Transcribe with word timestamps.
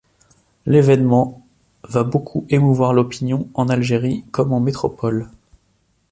L'événement 0.65 1.45
va 1.83 2.03
beaucoup 2.03 2.47
émouvoir 2.49 2.91
l'opinion, 2.91 3.47
en 3.53 3.69
Algérie 3.69 4.25
comme 4.31 4.51
en 4.51 4.59
métropole. 4.59 5.29